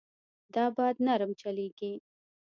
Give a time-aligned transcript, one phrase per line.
[0.53, 1.91] دا باد نرم چلېږي.